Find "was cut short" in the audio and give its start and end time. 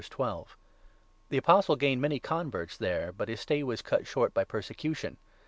3.61-4.33